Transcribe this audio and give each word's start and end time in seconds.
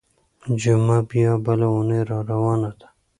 جمعه 0.61 0.99
بيا 1.09 1.31
بله 1.45 1.67
اونۍ 1.73 1.99
راروانه 2.09 2.71
ده. 2.79 2.87